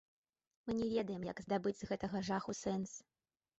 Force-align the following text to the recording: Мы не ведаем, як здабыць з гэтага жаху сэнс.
Мы 0.69 0.73
не 0.79 0.87
ведаем, 0.93 1.27
як 1.31 1.37
здабыць 1.47 1.75
з 1.83 1.91
гэтага 1.91 2.25
жаху 2.33 2.59
сэнс. 2.65 2.99